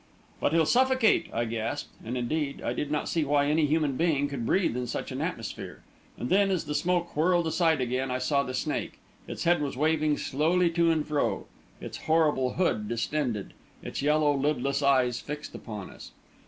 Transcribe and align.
"But 0.39 0.51
he'll 0.51 0.65
suffocate!" 0.65 1.27
I 1.31 1.45
gasped, 1.45 1.93
and, 2.03 2.17
indeed, 2.17 2.59
I 2.63 2.73
did 2.73 2.89
not 2.89 3.07
see 3.07 3.23
how 3.23 3.35
any 3.35 3.67
human 3.67 3.97
being 3.97 4.27
could 4.27 4.47
breathe 4.47 4.75
in 4.75 4.87
such 4.87 5.11
an 5.11 5.21
atmosphere. 5.21 5.83
And 6.17 6.27
then, 6.31 6.49
as 6.49 6.65
the 6.65 6.73
smoke 6.73 7.15
whirled 7.15 7.45
aside 7.45 7.79
again, 7.81 8.09
I 8.09 8.17
saw 8.17 8.41
the 8.41 8.55
snake. 8.55 8.97
Its 9.27 9.43
head 9.43 9.61
was 9.61 9.77
waving 9.77 10.17
slowly 10.17 10.71
to 10.71 10.89
and 10.89 11.05
fro, 11.07 11.45
its 11.79 11.97
horrible 12.09 12.53
hood 12.53 12.87
distended, 12.89 13.53
its 13.83 14.01
yellow, 14.01 14.35
lidless 14.35 14.81
eyes 14.81 15.19
fixed 15.19 15.53
upon 15.53 15.91
us. 15.91 16.11